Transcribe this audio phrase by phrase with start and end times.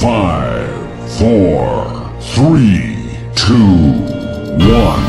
[0.00, 0.68] Five,
[1.18, 1.84] four,
[2.20, 2.94] three,
[3.34, 3.56] two,
[4.56, 5.02] one.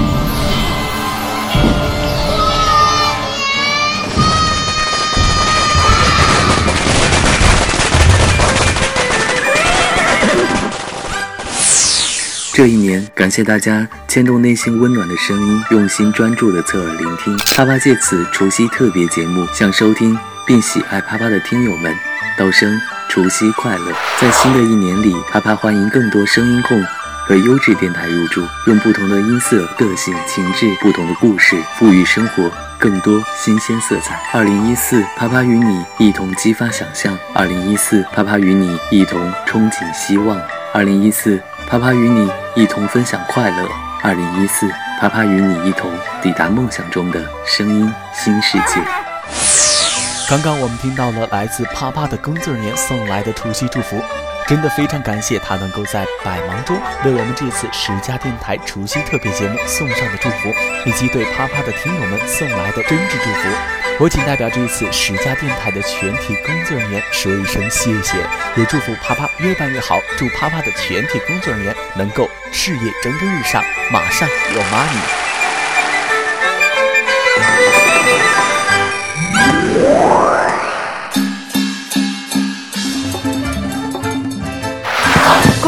[12.52, 17.38] 这一年，感谢大家牵动内心温暖的声音，用心专注的侧耳聆听。
[17.56, 20.18] 啪啪借此除夕特别节目，向收听
[20.48, 21.96] 并喜爱啪啪的听友们
[22.40, 22.80] 道声
[23.10, 23.94] 除夕快乐！
[24.18, 26.82] 在新的一年里，啪啪欢迎更多声音控
[27.28, 32.50] 和优质电台入驻，用不同的音色、个性、情致、不同的故事，赋予生活
[32.80, 34.18] 更多新鲜色彩。
[34.32, 40.38] 二零一四，啪啪与你一同激发想象；二零一四，啪啪与你一同憧憬希望；
[40.74, 41.38] 二零一四。
[41.68, 43.70] 啪啪与你一同分享快乐，
[44.02, 44.66] 二零一四，
[45.02, 48.82] 啪啪与你一同抵达梦想中的声音新世界。
[50.30, 54.00] 刚刚我们听到了来自啪啪的庚子年送来的除夕祝福，
[54.48, 60.54] 真的非常感谢他能够在百忙中为我们这次十佳电台除夕特别节目送上的祝福，
[60.86, 63.50] 以及对啪啪的听友们送来的真挚祝福。
[64.00, 68.20] 我仅代表这次十佳电台的全体工作人员说一声谢谢，
[68.56, 75.29] 也祝福啪啪越办越好，祝啪啪的全体工作人员能够事业蒸蒸日上，马上有 money。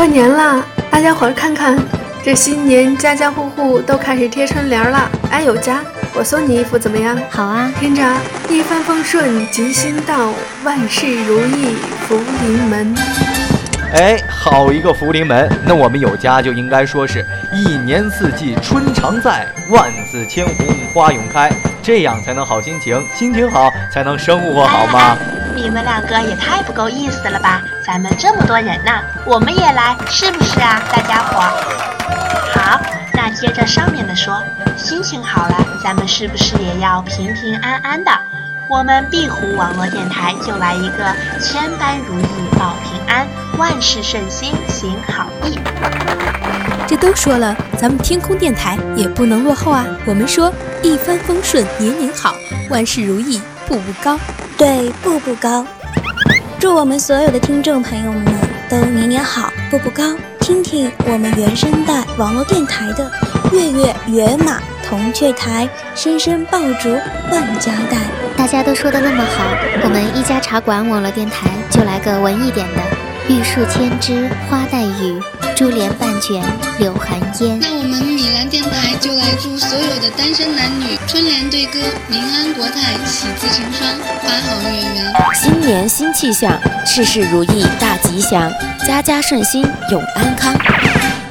[0.02, 1.78] 过年了，大家伙儿看看，
[2.24, 5.08] 这新年家家户户都开始贴春联了。
[5.30, 5.80] 哎，有家。
[6.16, 7.16] 我送你一幅怎么样？
[7.30, 8.02] 好啊，听着，
[8.50, 11.76] 一帆风顺吉星到，万事如意
[12.08, 12.96] 福临门。
[13.94, 15.48] 哎，好一个福临门！
[15.68, 21.48] 那我们有家就应该说是一年四季春常在，万紫千红花永开，
[21.84, 25.16] 这样才能好心情，心情好才能生活好吗？
[25.62, 27.62] 你们两个也太不够意思了吧！
[27.86, 28.92] 咱们这么多人呢，
[29.26, 31.40] 我们也来，是不是啊，大家伙？
[32.56, 32.82] 好。
[33.14, 34.42] 那接着上面的说，
[34.76, 38.12] 心情好了，咱们是不是也要平平安安的？
[38.68, 42.26] 我们壁虎网络电台就来一个千般如意
[42.58, 43.28] 保平安，
[43.60, 45.60] 万事顺心行好意。
[46.88, 49.86] 这都说了，咱们天空电台也不能落后啊！
[50.08, 52.34] 我们说一帆风顺年年好，
[52.72, 54.18] 万事如意步步高。
[54.58, 55.66] 对，步步高。
[56.60, 58.26] 祝我们所有的听众朋友们
[58.70, 60.04] 都年年好，步步高。
[60.40, 63.10] 听听我们原声带网络电台的
[63.52, 66.90] 月月圆马铜雀台，声声爆竹
[67.32, 67.98] 万家带。
[68.36, 69.44] 大家都说的那么好，
[69.84, 72.82] 我们一家茶馆网络电台就来个文艺点的：
[73.30, 75.22] 玉树千枝花带雨，
[75.62, 76.44] 珠帘半卷
[76.80, 77.60] 柳含烟。
[77.62, 81.78] 那我们米兰电台就来祝所有的单身男女春联对歌，
[82.08, 83.88] 民安国泰，喜字成双，
[84.24, 85.14] 花好月圆。
[85.36, 88.52] 新年新气象，事事如意大吉祥。
[88.88, 90.58] 家家顺心，永安康。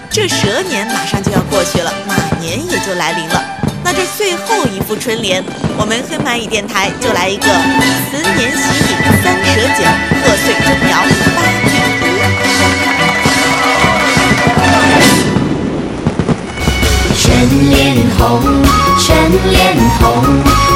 [0.09, 3.45] 这蛇年马上就要过去了，马年也就来临了。
[3.83, 5.43] 那这最后一副春联，
[5.77, 7.47] 我们黑蚂蚁电台就来一个：
[8.07, 9.83] 辞年喜饮三蛇酒，
[10.23, 11.03] 贺岁钟摇
[18.21, 18.39] 红，
[18.99, 19.17] 春
[19.51, 20.23] 联红，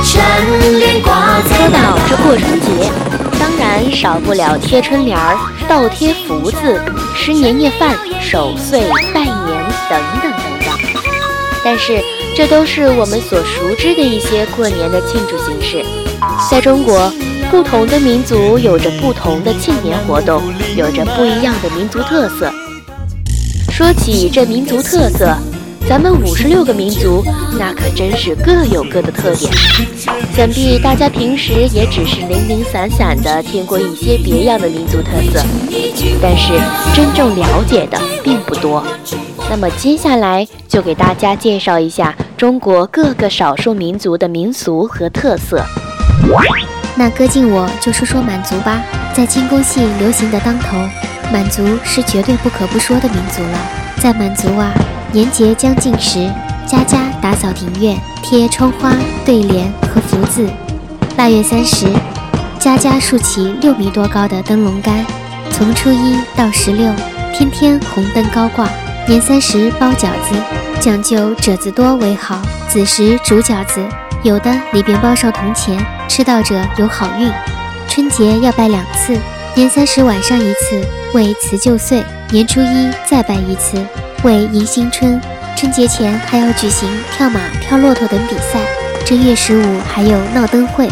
[0.03, 1.57] 春联挂在。
[1.59, 2.91] 说到这过春节，
[3.39, 5.37] 当然少不了贴春联儿。
[5.69, 6.81] 倒贴福字、
[7.15, 8.81] 吃年夜饭、守岁、
[9.13, 11.03] 拜年等等等等，
[11.63, 12.03] 但是
[12.35, 15.85] 这都是我们所熟知的一些过年的庆祝形式。
[16.51, 17.13] 在中国，
[17.51, 20.43] 不同的民族有着不同的庆年活动，
[20.77, 22.51] 有着不一样的民族特色。
[23.71, 25.37] 说起这民族特色，
[25.87, 27.23] 咱们五十六个民族，
[27.59, 29.53] 那可真是各有各的特点。
[30.35, 35.45] 想必大家平时也只是零零散散的听过一些别样的民族特色，
[36.23, 36.55] 但是
[36.95, 38.85] 真正了解的并不多。
[39.51, 45.63] 那么接下来就给大家介绍一下中国各个少数民族的民俗和特色。
[46.97, 48.83] 那歌进我就说说满族吧，
[49.15, 50.77] 在清宫戏流行的当头，
[51.31, 53.59] 满族是绝对不可不说的民族了。
[54.01, 54.73] 在满族啊。
[55.15, 56.29] 年节将近时，
[56.67, 58.91] 家家打扫庭院，贴窗花、
[59.25, 60.45] 对联和福字。
[61.17, 61.87] 腊月三十，
[62.59, 65.07] 家家竖起六米多高的灯笼杆，
[65.53, 66.93] 从初一到十六，
[67.33, 68.69] 天天红灯高挂。
[69.07, 70.35] 年三十包饺子，
[70.81, 72.43] 讲究褶子多为好。
[72.69, 73.81] 子时煮饺子，
[74.25, 75.79] 有的里边包上铜钱，
[76.09, 77.31] 吃到者有好运。
[77.89, 79.17] 春节要拜两次，
[79.55, 82.03] 年三十晚上一次为辞旧岁，
[82.33, 83.79] 年初一再拜一次。
[84.25, 85.21] 为迎新春，
[85.55, 88.59] 春节前还要举行跳马、跳骆驼等比赛。
[89.05, 90.89] 正月十五还有闹灯会。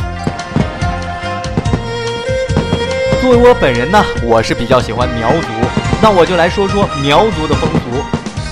[3.23, 5.49] 作为我本人呢，我是比较喜欢苗族。
[6.03, 8.05] 那我就来说说苗族的风俗。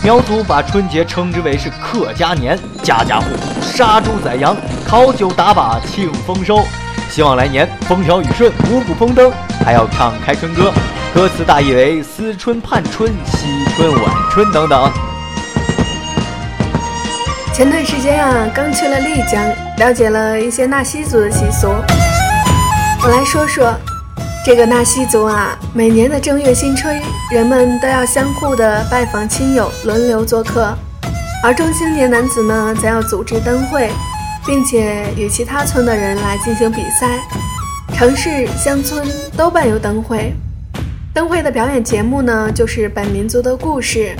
[0.03, 4.57] 苗族把春节称之为是客家年，家家户户杀猪宰羊，
[4.87, 6.65] 烤酒打靶庆丰收，
[7.11, 9.31] 希望来年风调雨顺，五谷丰登，
[9.63, 10.73] 还要唱开春歌，
[11.13, 14.91] 歌词大意为思春盼春，惜春晚春等等。
[17.53, 19.45] 前段时间啊，刚去了丽江，
[19.79, 21.69] 了解了一些纳西族的习俗。
[23.03, 23.75] 我来说说。
[24.43, 26.99] 这个纳西族啊，每年的正月新春，
[27.31, 30.75] 人们都要相互的拜访亲友，轮流做客。
[31.45, 33.91] 而中青年男子呢，则要组织灯会，
[34.47, 37.19] 并且与其他村的人来进行比赛。
[37.95, 39.07] 城市、乡村
[39.37, 40.33] 都办有灯会。
[41.13, 44.15] 灯会的表演节目呢，就是本民族的故事。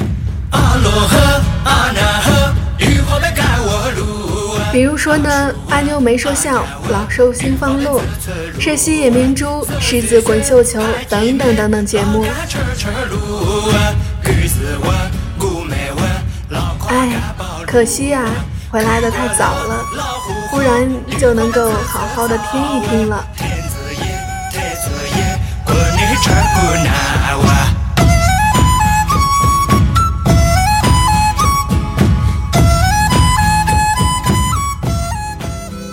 [0.51, 1.17] 阿罗河，
[1.65, 4.59] 阿那河，雨后来赶我路。
[4.73, 8.01] 比如说呢，阿妞没说笑，老寿星放路，
[8.59, 12.25] 是西野明珠，狮子滚绣球等等等等节目。
[16.89, 17.09] 哎，
[17.69, 18.25] 可惜呀，
[18.69, 19.85] 回来的太早了，
[20.51, 20.91] 不然
[21.21, 23.25] 就能够好好的听一听了。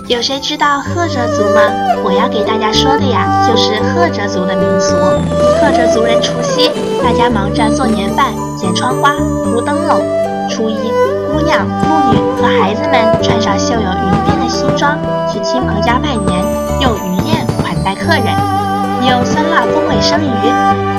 [0.10, 1.62] 有谁知道赫哲族吗？
[2.02, 4.96] 我要给大家说的呀，就是赫哲族的民俗。
[5.60, 6.72] 赫哲族人除夕，
[7.04, 9.12] 大家忙着做年饭、剪窗花、
[9.46, 10.02] 糊灯笼。
[10.50, 10.92] 初一，
[11.32, 14.98] 姑娘、妇女和孩子们穿上绣有云边的新装，
[15.32, 16.42] 去亲朋家拜年，
[16.80, 18.34] 用鱼宴款待客人，
[19.10, 20.48] 有酸辣风味生鱼，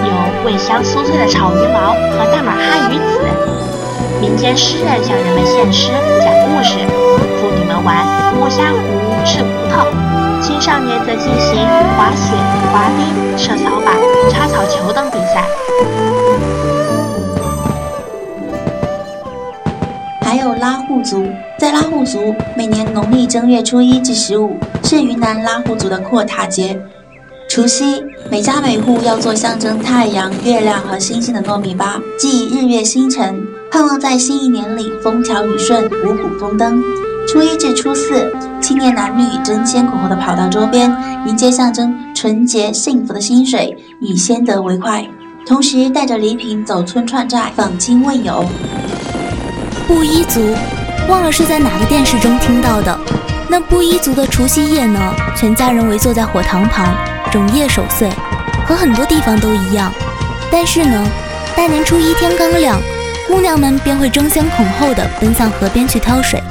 [0.08, 3.20] 有味香酥脆的炒鱼毛和大马哈鱼子。
[4.18, 5.92] 民间诗人向人们献诗、
[6.24, 6.78] 讲故事，
[7.38, 8.78] 妇女们玩摸虾湖。
[9.26, 9.84] 吃葡萄，
[10.40, 11.60] 青少年则进行
[11.98, 12.34] 滑雪、
[12.72, 13.92] 滑冰、射扫把、
[14.30, 15.44] 插草球等比赛。
[20.22, 21.26] 还有拉祜族，
[21.58, 26.80] 在拉祜族，每年农历正月初一至十五是云南拉祜族的阔塔节。
[27.58, 33.36] 除夕，每家每户要做象征太阳、月亮和星星的糯米粑，祭日月星辰，
[33.68, 36.80] 盼望在新一年里风调雨顺、五谷丰登。
[37.26, 40.96] 初一至初四，青年男女争先恐后的跑到桌边，
[41.26, 45.04] 迎接象征纯洁幸福的薪水，以先得为快。
[45.44, 48.44] 同时带着礼品走村串寨，访亲问友。
[49.88, 50.40] 布依族，
[51.08, 52.96] 忘了是在哪个电视中听到的。
[53.48, 56.94] 那布依族的除夕夜呢，全家人围坐在火塘旁，
[57.30, 58.08] 整夜守岁，
[58.66, 59.92] 和很多地方都一样。
[60.50, 61.06] 但是呢，
[61.56, 62.80] 大年初一天刚亮，
[63.26, 66.42] 姑娘们便会争先恐后的奔向河边去挑水。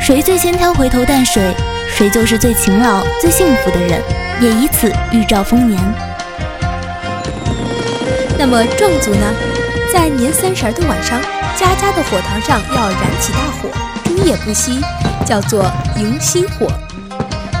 [0.00, 1.54] 谁最先挑回头淡水，
[1.88, 4.00] 谁就是最勤劳、最幸福的人，
[4.40, 5.80] 也以此预兆丰年。
[8.38, 9.26] 那么壮族呢？
[9.92, 11.20] 在年三十的晚上，
[11.56, 13.68] 家家的火塘上要燃起大火，
[14.04, 14.82] 终夜不熄，
[15.24, 15.64] 叫做
[15.96, 16.66] 迎新火。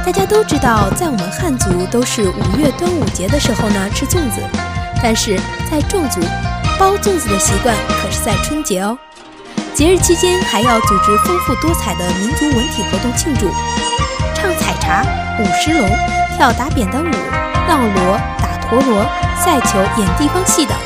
[0.06, 4.40] 大家都知道，在我们汉族都是五月端午节的时候呢吃粽子，
[5.02, 5.36] 但是
[5.68, 6.20] 在壮族，
[6.78, 8.96] 包粽子的习惯可是在春节哦。
[9.74, 13.50] 节日期间还要组织丰富多彩的民族文体活动庆祝，
[14.32, 15.02] 唱采茶、
[15.40, 15.88] 舞狮龙、
[16.36, 17.10] 跳打扁担舞、
[17.66, 19.04] 闹锣、打陀螺、
[19.36, 20.76] 赛球、演地方戏等。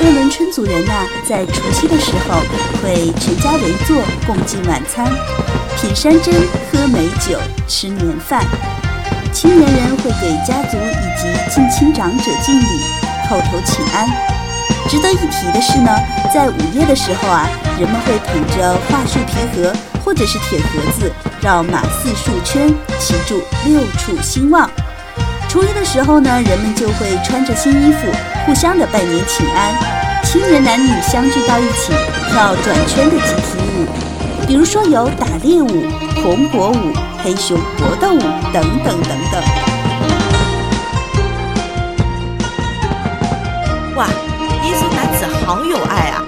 [0.00, 2.40] 鄂伦春族人呐，在除夕的时候
[2.82, 5.06] 会全家围坐共进晚餐，
[5.76, 6.34] 品山珍、
[6.72, 8.42] 喝美酒、吃年饭。
[9.30, 12.66] 青年人会给家族以及近亲长者敬礼，
[13.28, 14.08] 叩头请安。
[14.88, 15.94] 值得一提的是呢，
[16.32, 17.46] 在午夜的时候啊，
[17.78, 19.70] 人们会捧着桦树皮盒
[20.02, 24.70] 或者是铁盒子绕马四树圈，祈祝六畜兴旺。
[25.46, 28.10] 初一的时候呢，人们就会穿着新衣服，
[28.46, 29.74] 互相的拜年请安。
[30.24, 31.92] 青年男女相聚到一起，
[32.30, 33.86] 跳转圈的集体舞，
[34.46, 35.90] 比如说有打猎舞、
[36.22, 38.20] 红果舞、黑熊搏斗舞
[38.52, 39.42] 等等等等。
[43.96, 44.06] 哇！
[44.62, 46.22] 彝族男子好有爱啊！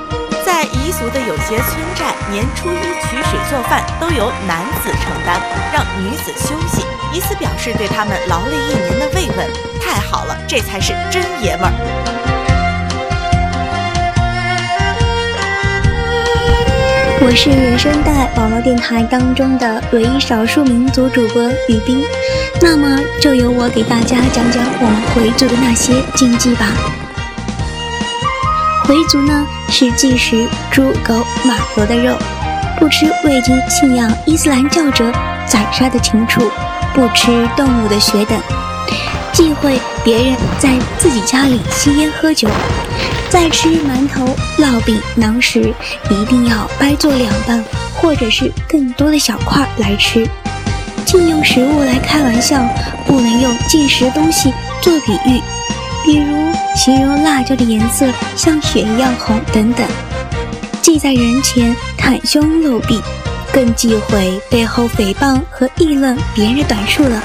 [0.45, 5.41] 在彝族的有些村寨，年初一取水做饭都由男子承担，
[5.73, 9.47] 让女子休息，以此表示对他们劳累一年的慰问。
[9.81, 12.28] 太好了，这才是真爷们儿！
[17.21, 22.01] 我是原声带网络电台当中的唯一少数民族主播雨冰，
[22.63, 26.67] 那么就由我给大家讲讲我们回族的那些禁忌吧。
[28.85, 32.17] 回族呢是忌食猪、狗、马、鹅的肉，
[32.79, 35.11] 不吃未经信仰伊斯兰教者
[35.45, 36.49] 宰杀的禽畜，
[36.95, 38.39] 不吃动物的血等。
[39.33, 42.49] 忌讳别人在自己家里吸烟喝酒。
[43.31, 44.25] 在吃馒头、
[44.57, 45.73] 烙饼、馕时，
[46.11, 47.63] 一定要掰做两半，
[47.95, 50.27] 或者是更多的小块来吃。
[51.05, 52.67] 禁用食物来开玩笑，
[53.07, 55.41] 不能用进食东西做比喻，
[56.05, 59.87] 比如形容辣椒的颜色像血一样红等等。
[60.81, 63.01] 忌在人前袒胸露臂，
[63.53, 67.23] 更忌讳背后诽谤和议论别人短处了。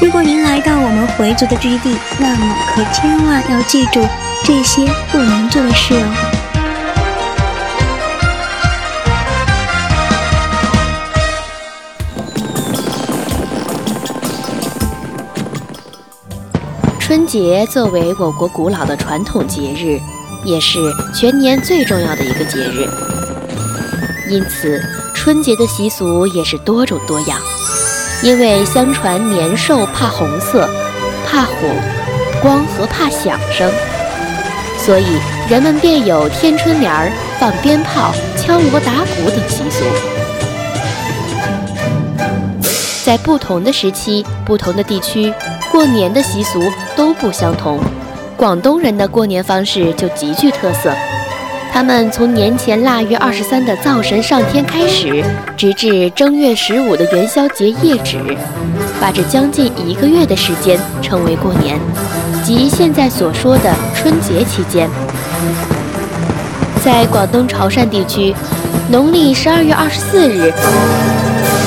[0.00, 4.06] 如果您来到我们回族的居地，那么可千万要记住
[4.46, 6.04] 这些不能做的事哦。
[17.00, 19.98] 春节作为我国古老的传统节日，
[20.44, 20.78] 也是
[21.14, 22.86] 全年最重要的一个节日，
[24.28, 24.78] 因此
[25.14, 27.40] 春节的习俗也是多种多样。
[28.22, 30.68] 因为相传年兽怕红色、
[31.26, 31.54] 怕火
[32.42, 33.70] 光和怕响声，
[34.84, 35.06] 所以
[35.48, 37.10] 人们便有贴春联儿、
[37.40, 39.82] 放鞭炮、敲锣打鼓等习俗。
[43.02, 45.32] 在不同的时期、不同的地区，
[45.72, 47.80] 过年的习俗都不相同。
[48.36, 50.92] 广东人的过年方式就极具特色。
[51.72, 55.24] 他们从年前腊月二十三的灶神上天开始，
[55.56, 58.18] 直至正月十五的元宵节夜止，
[59.00, 61.78] 把这将近一个月的时间称为过年，
[62.44, 64.88] 即现在所说的春节期间。
[66.84, 68.34] 在广东潮汕地区，
[68.90, 70.52] 农历十二月二十四日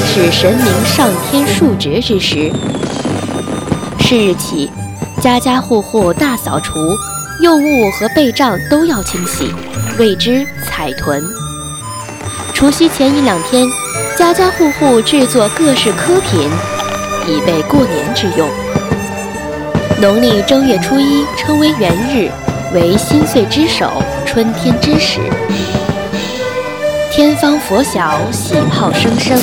[0.05, 2.51] 是神明上天述职之时，
[4.00, 4.69] 是日起，
[5.19, 6.77] 家家户户大扫除，
[7.41, 9.51] 用物和被帐都要清洗。
[9.98, 11.24] 谓之彩囤。
[12.53, 13.67] 除夕前一两天，
[14.15, 16.48] 家家户户制作各式科品，
[17.25, 18.48] 以备过年之用。
[19.99, 22.29] 农历正月初一称为元日，
[22.71, 23.91] 为新岁之首，
[24.27, 25.19] 春天之始。
[27.11, 29.35] 天方佛晓，喜炮声声，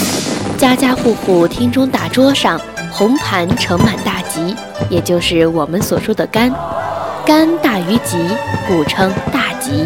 [0.57, 4.55] 家家户户厅中大桌上红盘盛满大吉，
[4.89, 6.53] 也就是我们所说的柑，
[7.27, 8.17] 柑大于吉，
[8.69, 9.85] 故称大吉。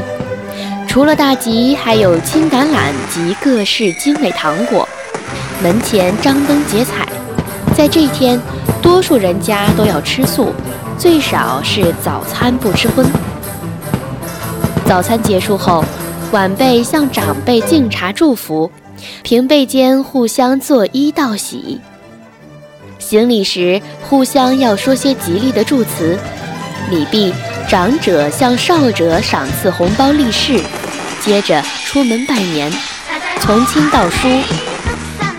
[0.86, 4.86] 除了大吉，还有青橄榄及各式精美糖果。
[5.62, 7.08] 门前张灯结彩，
[7.74, 8.38] 在这一天，
[8.80, 10.52] 多数人家都要吃素，
[10.98, 13.06] 最少是早餐不吃荤。
[14.86, 15.84] 早餐结束后，
[16.32, 18.70] 晚辈向长辈敬茶祝福，
[19.22, 21.80] 平辈间互相作揖道喜。
[22.98, 26.18] 行礼时，互相要说些吉利的祝词。
[26.90, 27.32] 礼毕，
[27.68, 30.60] 长者向少者赏赐红包利是。
[31.20, 32.72] 接着出门拜年，
[33.40, 34.28] 从亲到疏。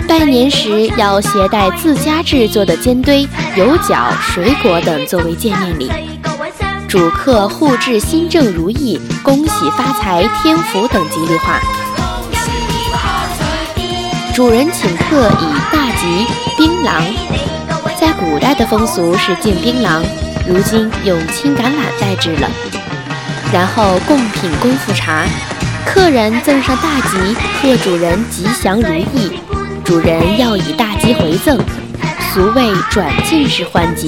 [0.10, 3.22] 拜年时要携带自家制作的煎堆、
[3.56, 5.92] 油角、水果等作为见面礼。
[6.88, 11.60] 主客互致新政如意、恭喜发财、添福等吉利话。
[14.34, 16.26] 主人请客以大吉、
[16.58, 17.04] 槟榔。
[18.02, 20.02] 在古代的风俗是敬槟榔，
[20.48, 22.50] 如今用青橄榄代之了。
[23.54, 25.26] 然后贡品功夫茶。
[25.86, 29.40] 客人赠上大吉，贺主人吉祥如意，
[29.90, 31.58] 主人要以大吉回赠，
[32.32, 34.08] 俗谓转进式换吉，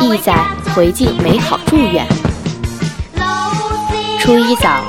[0.00, 0.34] 意在
[0.74, 2.02] 回敬美好祝愿。
[4.18, 4.82] 初一早，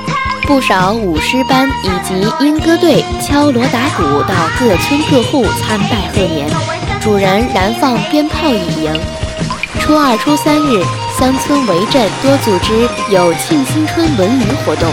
[0.46, 6.48] 不少舞狮班以及莺歌队敲锣打鼓到各村各户参拜贺年，
[7.02, 8.98] 主人燃放鞭炮以迎。
[9.78, 10.82] 初二、初三日，
[11.18, 14.90] 乡村围镇多组织有庆新春文娱活动。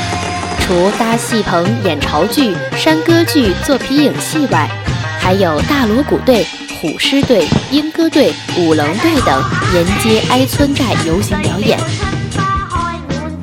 [0.60, 4.68] 除搭戏棚演潮剧、山歌剧、做皮影戏外，
[5.26, 6.46] 还有大锣鼓队、
[6.80, 11.80] 虎狮队、莺歌队、舞龙队等沿街挨村寨游行表演。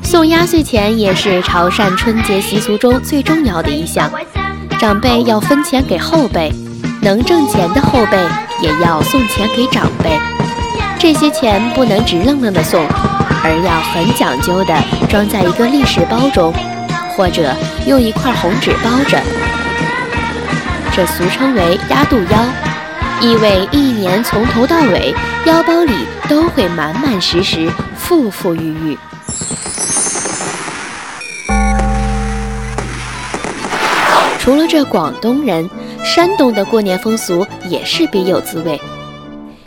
[0.01, 4.09] 送压岁钱也是潮汕春节习俗中最重要的一项，
[4.79, 6.53] 长辈要分钱给后辈，
[7.01, 8.17] 能挣钱的后辈
[8.61, 10.17] 也要送钱给长辈。
[10.97, 12.81] 这些钱不能直愣愣的送，
[13.43, 14.73] 而要很讲究的
[15.09, 16.53] 装在一个历史包中。
[17.15, 17.53] 或者
[17.85, 19.21] 用一块红纸包着，
[20.95, 22.45] 这俗称为“压肚腰”，
[23.19, 25.11] 意味一年从头到尾
[25.47, 25.91] 腰包里
[26.29, 28.97] 都会满满实实、富富裕裕。
[34.37, 35.67] 除了这广东人，
[36.03, 38.79] 山东的过年风俗也是别有滋味。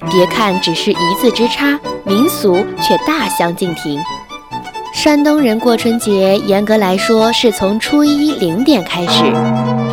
[0.08, 4.00] 别看只是一字之差，民俗却大相径庭。
[4.96, 9.24] 山东人过春节，严格来说是从初一零点开始，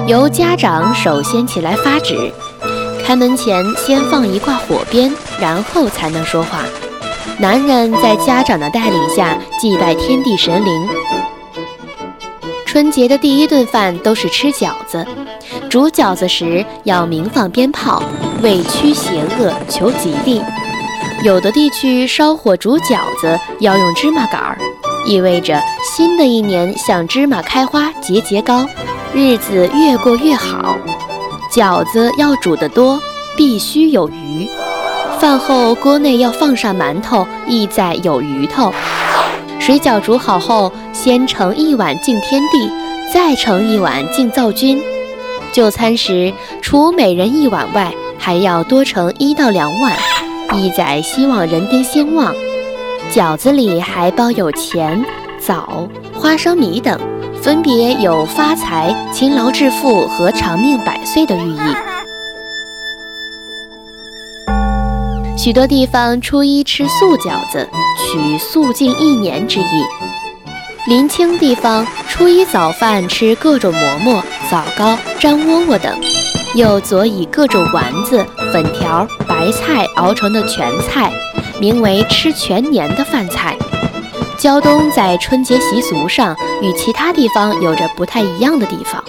[0.08, 2.32] 由家长首先起来发纸，
[3.06, 6.60] 开门前先放一挂火鞭，然后才能说话。
[7.38, 10.90] 男人在家长的带领下祭拜天地神灵。
[12.66, 15.06] 春节的第一顿饭都是吃饺子，
[15.70, 18.02] 煮饺子时要鸣放鞭炮，
[18.42, 20.42] 为驱邪恶、求吉利。
[21.24, 24.58] 有的地区烧火煮饺子要用芝麻杆儿，
[25.06, 28.66] 意味着新的一年像芝麻开花节节高，
[29.14, 30.78] 日子越过越好。
[31.52, 33.00] 饺子要煮得多，
[33.36, 34.50] 必须有鱼。
[35.20, 38.74] 饭后锅内要放上馒头，意在有鱼头。
[39.60, 42.70] 水饺煮好后，先盛一碗敬天地，
[43.14, 44.82] 再盛一碗敬灶君。
[45.52, 49.96] 就餐时，除每人一碗外，还要多盛一到两碗，
[50.56, 52.34] 意在希望人丁兴旺。
[53.14, 55.06] 饺子里还包有钱、
[55.40, 57.00] 枣、花生米等，
[57.44, 61.60] 分别有发财、勤劳致富和长命百岁的寓意。
[65.38, 69.84] 许多地方初一吃素饺子，取素净一年之意。
[70.88, 75.96] 临清地方初一早饭吃各种馍馍、枣糕、粘窝窝等，
[76.56, 81.12] 又佐以各种丸子、粉条、白菜熬成的全菜，
[81.64, 83.56] 名为吃全年的饭菜。
[84.38, 89.02] 胶东在春节习俗上与其他地方有着不太一样的地方，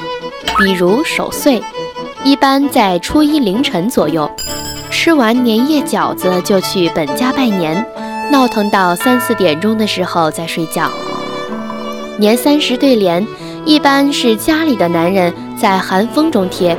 [0.56, 1.60] 比如守岁，
[2.22, 4.30] 一般在初一凌晨左右。
[4.88, 7.84] 吃完年夜饺子就去本家拜年，
[8.30, 10.88] 闹腾到三四点钟的时候再睡觉。
[12.18, 13.26] 年三十对联，
[13.64, 16.76] 一般是家里的男人在寒风中贴，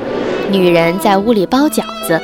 [0.49, 2.21] 女人在屋里包饺子。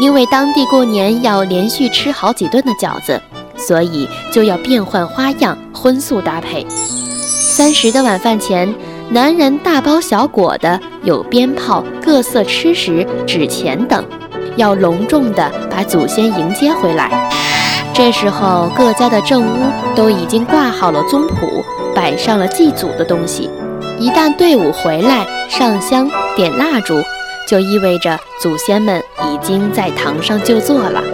[0.00, 3.20] 因为当地过年要连续吃好几顿的饺子，
[3.56, 6.66] 所以就要变换花样，荤素搭配。
[6.68, 8.74] 三十的晚饭前，
[9.10, 14.04] 男人大包小裹的有鞭炮、各色吃食、纸钱等。
[14.56, 17.10] 要隆重地把祖先迎接回来。
[17.94, 19.56] 这时候，各家的正屋
[19.94, 21.46] 都已经挂好了宗谱，
[21.94, 23.48] 摆上了祭祖的东西。
[23.98, 27.02] 一旦队伍回来，上香、点蜡烛，
[27.52, 31.04] 就意味着祖先们已经在堂上就坐了。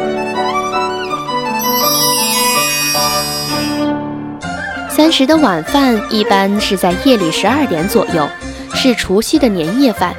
[4.89, 8.25] 三十的晚饭一般是在夜里十二点左右，
[8.73, 10.15] 是除夕的年夜饭。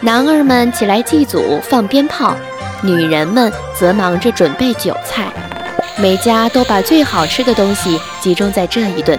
[0.00, 2.36] 男儿们起来祭祖、放鞭炮。
[2.80, 5.32] 女人们则忙着准备酒菜，
[5.96, 9.18] 每家都把最好吃的东西集中在这一顿。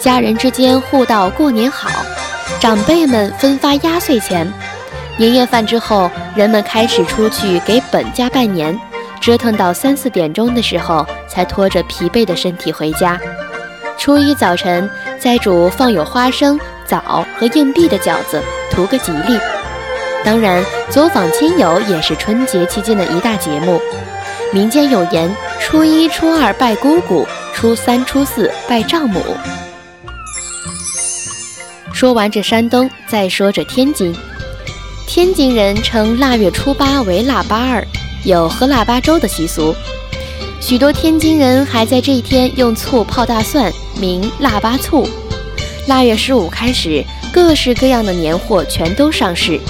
[0.00, 1.88] 家人之间互道过年好，
[2.58, 4.52] 长辈们分发压岁钱。
[5.18, 8.78] 年夜饭之后，人们开始出去给本家拜年，
[9.18, 13.18] 折腾到三四点钟的时候，才拖着疲惫的身体回家。
[13.96, 19.38] 初一早晨再煮放有花生、枣和硬币的饺子，图个吉利。
[20.22, 23.80] 当然，走访亲友也是春节期间的一大节目。
[24.52, 29.22] 民间有言：初一、初二拜姑姑，初三、初四拜丈母。
[31.94, 34.14] 说完这山东，再说这天津。
[35.06, 37.86] 天津人称腊月初八为腊八儿，
[38.24, 39.74] 有喝腊八粥的习俗。
[40.60, 45.08] 许多天津人还在这一天用醋泡大蒜，名腊八醋。
[45.86, 49.60] 腊月十五开始，各式各样的年货全都上市。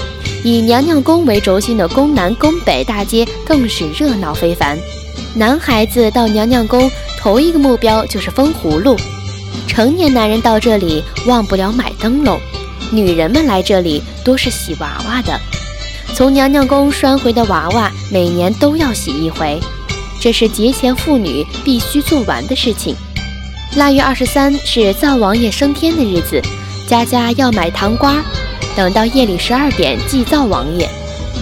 [0.43, 4.77] 以娘娘宫为轴心的宫南、宫北大街更是热闹非凡。
[5.35, 8.97] 男孩子到娘娘宫头一个目标就是封葫芦，
[9.67, 12.39] 成年男人到这里忘不了买灯笼，
[12.91, 15.39] 女人们来这里多是洗娃娃的。
[16.13, 19.59] 从娘娘宫拴回的娃娃每年都要洗一回，
[20.19, 22.95] 这是节前妇女必须做完的事情。
[23.75, 26.41] 腊月二十三是灶王爷升天的日子，
[26.87, 28.23] 家家要买糖瓜。
[28.75, 30.87] 等到夜里十二点祭灶王爷，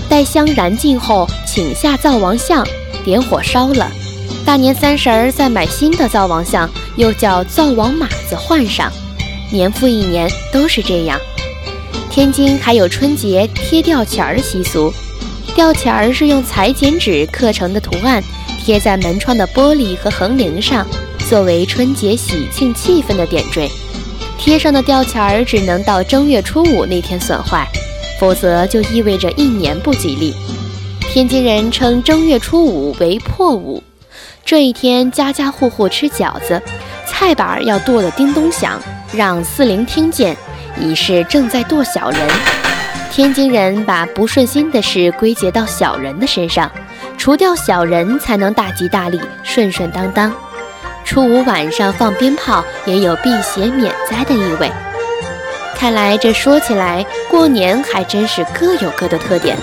[0.10, 2.65] 待香燃尽后，请下灶王像，
[3.03, 3.91] 点火烧了。
[4.45, 8.91] 大年三十儿再买新的灶王像，又叫灶王马子换上，
[9.51, 11.19] 年复一年都是这样。
[12.15, 14.89] 天津还有春节贴吊钱儿的习俗，
[15.54, 18.23] 吊钱儿是用裁剪纸刻成的图案，
[18.58, 20.88] 贴在门窗的玻璃和横铃上，
[21.30, 23.69] 作为春节喜庆气氛的点缀。
[24.38, 27.67] 贴上的吊钱儿只能到正月初五那天损坏，
[28.17, 30.34] 否则就意味着一年不吉利。
[31.01, 33.84] 天津人称正月初五为破五，
[34.45, 36.62] 这一天家家户户吃饺子，
[37.06, 40.38] 菜板要剁得叮咚响，让四邻听见，
[40.79, 42.19] 以示正在剁小人。
[43.11, 46.69] 天津人把不顺心的事归结到小人的身上，
[47.17, 50.33] 除掉小人才能大吉大利、顺顺当当。
[51.05, 54.69] 初五晚上放鞭炮也有辟邪免灾的意味。
[55.77, 59.55] 看来这说起来，过年还真是各有各的特点。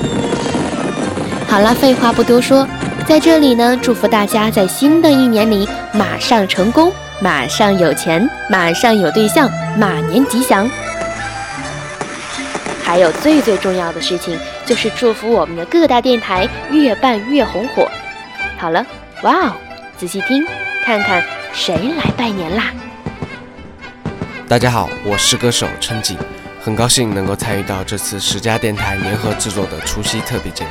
[1.49, 2.67] 好了，废话不多说，
[3.07, 10.71] 在这里呢，祝福大家在新的一年里马上成功，马上有钱，马上有对象，马年吉祥。
[12.93, 17.91] 还有最最重要的事情，就是祝福我们的各大电台越办越红火。
[18.59, 18.85] 好了，
[19.23, 19.57] 哇哦，
[19.97, 20.45] 仔细听，
[20.85, 21.25] 看看
[21.55, 22.65] 谁来拜年啦！
[24.47, 26.19] 大家好，我是歌手陈景，
[26.61, 30.71] 很高兴能够参与到这次十家电台联合制作的除夕特别节目。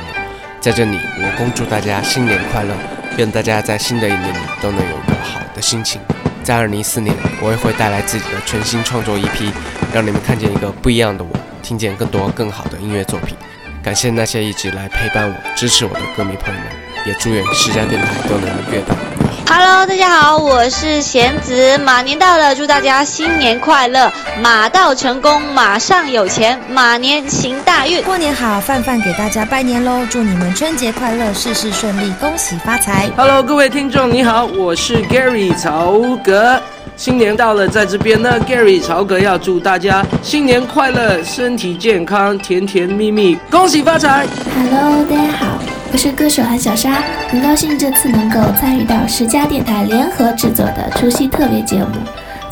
[0.60, 2.72] 在这里，我恭祝大家新年快乐，
[3.16, 6.00] 愿大家在新的一年里都能有个好的心情。
[6.44, 9.50] 在二零一四年，我也会带来自己的全新创作一批，
[9.92, 11.36] 让你们看见一个不一样的我。
[11.62, 13.36] 听见更多更好的音乐作品，
[13.82, 16.68] 感谢那些一直来陪伴我、支持我的歌迷朋友们，
[17.06, 19.32] 也祝愿十家电台都能越办越好。
[19.46, 28.02] Hello，大家好，我是贤子，马年到了，祝大家新年快乐，马到成功，马上有钱，马年行大运。
[28.02, 33.10] 过年好，范范给大家拜年喽，祝你们春节快乐，事事顺利，恭喜发财。
[33.16, 36.60] Hello，各位听众你好，我是 Gary 曹格。
[37.02, 44.24] 新年到了，在这边呢，Gary 曹格要祝大家新年快乐，身体健康，甜甜蜜蜜，恭喜发财。
[44.54, 45.58] Hello，大家好，
[45.92, 51.86] 我是歌手韩小莎，很高兴这次能够参与到十家电台联合制作的除夕特别节目。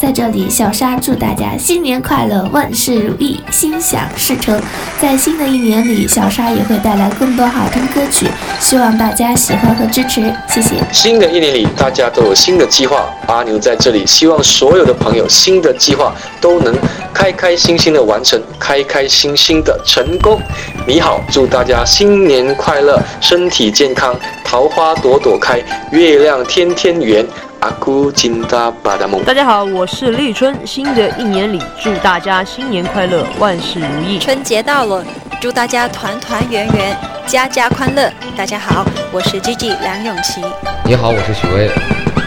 [0.01, 4.59] 在这里，小沙祝大家新年快乐，万事如意，心想事成。
[4.99, 8.27] 在新的一年里，小沙也会带来更多好听歌曲，
[8.59, 10.77] 希望大家喜欢和支持，谢谢。
[10.91, 16.75] 新的一年里，大家都有新的计划，阿牛在这里希望所有的朋友新的计划都能
[17.13, 20.41] 开开心心的完成，开开心心的成功。
[20.87, 27.23] 你好，祝大家新年快乐，身体健康，桃花朵朵开，月亮天天圆。
[27.61, 30.57] 阿姑金大巴达梦，大家好，我是立春。
[30.65, 34.19] 新的一年里，祝大家新年快乐，万事如意。
[34.19, 35.05] 春节到了，
[35.43, 36.97] 祝大家团团圆圆，
[37.27, 38.11] 家家欢乐。
[38.35, 40.41] 大家好，我是 Gigi 梁咏琪。
[40.87, 41.71] 你好，我是许巍。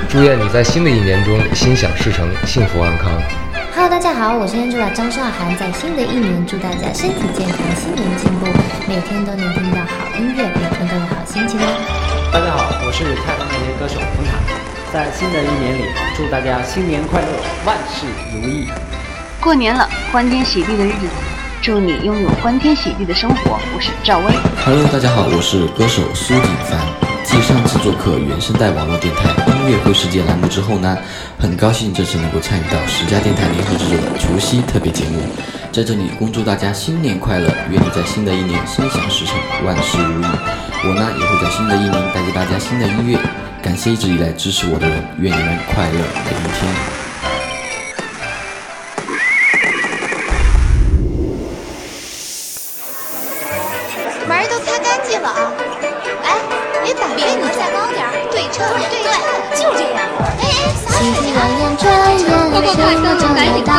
[0.07, 3.09] 祝愿你在新的一年中心想事成，幸福安康。
[3.73, 5.57] Hello，大家好，我是 Angela 张韶涵。
[5.57, 8.45] 在新的一年，祝大家身体健康，新年进步，
[8.87, 11.65] 每天都能听到好音乐，每天都有好心情哦。
[12.31, 14.62] 大家好，我是太空音乐歌手冯塔。
[14.93, 17.27] 在新的一年里，祝大家新年快乐，
[17.65, 18.67] 万事如意。
[19.41, 21.07] 过年了，欢天喜地的日子，
[21.63, 23.57] 祝你拥有欢天喜地的生活。
[23.75, 24.31] 我是赵薇。
[24.63, 26.79] Hello，大家好，我是歌手苏锦凡。
[27.23, 30.95] 继上次做客原声带网络电台音乐会世界栏目之后呢，
[31.39, 35.23] 很高兴这次能够参与到十家电台联合制作的除夕特别节目。
[35.71, 40.25] 在这里恭祝大家新年快乐，愿你在新的一年心想事成，万事如意。
[40.85, 43.17] 我呢也会在新的一年带给大家新的音乐。
[43.63, 45.93] 感谢一直以来支持我的人，愿你们快乐
[46.25, 46.67] 每一天。
[54.27, 55.53] 门都擦干净了啊！
[56.23, 56.35] 哎，
[56.83, 59.15] 别把面额下高点，对称，对称，
[59.55, 60.03] 就这样。
[60.19, 60.43] 哎哎，
[60.83, 63.71] 喜气洋洋，转眼什么就来到。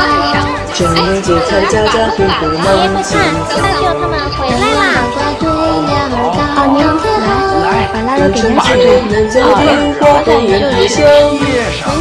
[0.73, 2.65] 中元节彩家家户户忙
[3.05, 3.53] 庆贺，
[4.01, 4.94] 他们回来啦！
[7.95, 8.77] 把腊肉给人吃。
[9.07, 9.31] 门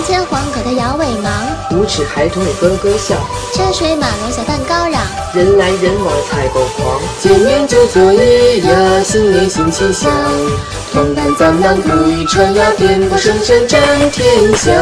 [0.04, 1.32] 前黄狗的摇尾忙，
[1.72, 3.16] 五尺孩童咯咯笑。
[3.54, 5.00] 车水马龙小蛋糕嚷，
[5.36, 7.00] 人来人往采购狂。
[7.20, 10.12] 见面就作揖呀，新年新气象。
[10.92, 13.80] 同伴咱们不语传呀，鞭鼓声声震
[14.10, 14.74] 天响。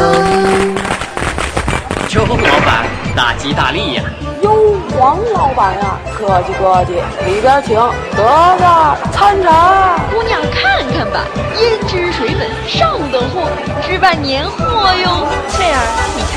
[2.08, 4.02] 秋老板，大吉大利呀！
[4.42, 6.92] 哟，黄老板呀，客气客气，
[7.26, 7.74] 里边请，
[8.16, 8.22] 得
[8.58, 9.98] 着参茶。
[10.12, 11.24] 姑娘看看吧，
[11.56, 13.48] 胭脂水粉上等货，
[13.82, 14.58] 置办年货
[15.04, 15.26] 哟。
[15.48, 15.76] 翠儿，
[16.16, 16.34] 你看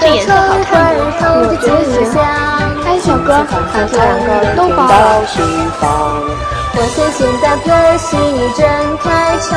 [0.00, 1.00] 这颜色好看不？
[1.48, 1.64] 我最
[2.06, 2.14] 香。
[2.86, 3.28] 哎，小哥，
[3.72, 4.88] 把这两个都包了。
[6.76, 8.16] 我写信的歌戏
[8.56, 8.66] 正
[8.98, 9.52] 开场，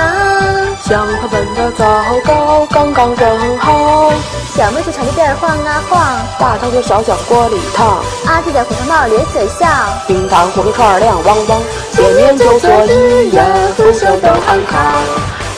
[0.83, 1.83] 香喷喷的枣
[2.23, 4.13] 糕刚刚蒸好，
[4.57, 9.67] 小妹子朝着边晃啊晃，大头的烧香锅里烫，阿弟的火车帽咧嘴笑，
[10.07, 13.45] 冰糖葫芦串儿亮汪汪，见面就作揖呀，
[13.77, 14.81] 福寿都安康，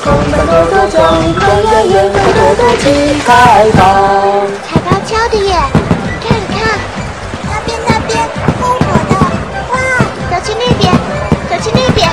[0.04, 1.00] 红门多多装
[1.40, 3.80] 开呀，烟火多多齐开放，
[4.68, 5.56] 彩高跷的耶，
[6.20, 6.60] 看看，
[7.48, 8.20] 那边那边
[8.60, 9.16] 篝火的，
[9.72, 9.80] 哇，
[10.30, 10.92] 走去那边。
[11.50, 12.06] 走去那边，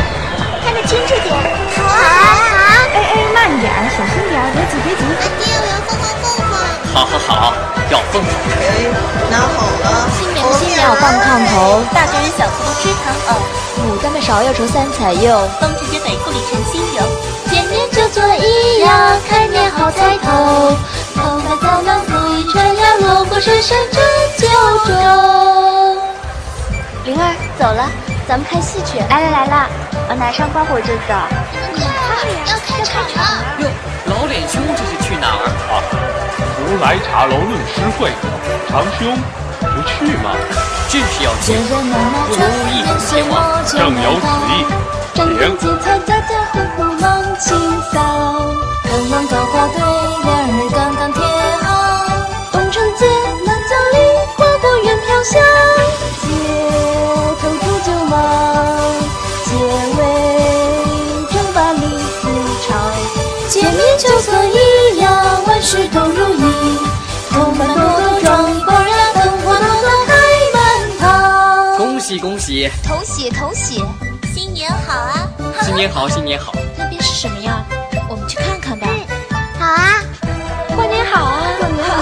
[6.97, 7.53] 好好好，
[7.91, 8.31] 要凤凰。
[8.57, 8.89] 哎，
[9.31, 10.09] 拿好了。
[10.17, 13.31] 新年新棉要放炕头，大人小兔吃糖藕，
[13.85, 17.03] 牡丹的芍药愁三彩柚，冬至节北故里陈新油。
[17.51, 20.75] 见面就作揖呀，开年好彩头，
[21.15, 24.03] 头发早忙不一穿呀，锣鼓声声震
[24.39, 24.49] 九
[24.87, 26.01] 州。
[27.05, 27.91] 灵儿走了。
[28.27, 29.69] 咱们看戏去，来了来了，
[30.09, 31.15] 我拿上刮火就走。
[31.75, 33.45] 你看，要开场了。
[33.59, 33.69] 哟，
[34.07, 36.26] 老脸兄这是去哪儿啊？
[36.67, 38.11] 如来茶楼论诗会，
[38.69, 39.17] 长兄
[39.61, 40.35] 不去吗？
[40.89, 41.71] 正是要去，不
[42.35, 42.39] 如
[42.73, 43.35] 一同前往。
[43.65, 44.53] 正有此意，
[45.15, 45.19] 请。
[45.87, 45.87] 家
[46.19, 46.21] 家
[46.53, 47.05] 户户忙
[47.39, 47.47] 清
[47.93, 47.95] 扫，
[48.85, 49.77] 高挂对
[50.25, 51.17] 联儿刚刚贴
[51.63, 51.65] 好。
[52.51, 53.01] 东城街
[53.45, 53.97] 那江里
[54.37, 55.33] 花果园飘香，
[56.23, 56.25] 街
[57.41, 58.15] 头煮酒忙，
[59.45, 59.49] 街
[59.97, 60.01] 尾
[61.31, 61.81] 正把李
[62.21, 62.23] 子
[62.67, 62.69] 唱。
[63.49, 64.35] 见面就说
[72.83, 73.85] 同喜同喜，
[74.35, 75.29] 新年好啊！
[75.63, 76.53] 新年好，新年好。
[76.77, 77.65] 那边是什么呀？
[78.09, 78.87] 我们去看看吧。
[79.59, 80.03] 好啊，
[80.75, 81.43] 过年好啊！
[81.59, 81.97] 过年好！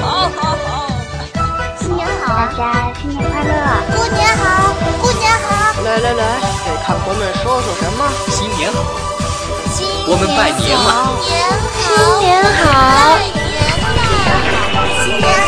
[0.00, 0.88] 好好好，
[1.80, 2.34] 新年好！
[2.34, 3.50] 大家新年快乐！
[3.94, 4.42] 过年好，
[5.00, 5.82] 过年好！
[5.82, 6.22] 来来来，
[6.64, 8.00] 给看官们说说什么？
[8.30, 8.76] 新年好，
[9.74, 10.86] 新年好，我们拜年了，
[11.84, 12.64] 新年好，
[13.20, 13.32] 新
[14.18, 14.28] 年
[14.72, 15.43] 好，新年。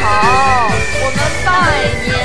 [0.00, 2.23] 好我们拜年。